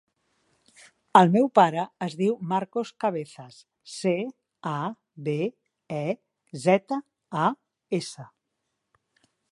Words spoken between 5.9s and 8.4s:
e, zeta, a, essa.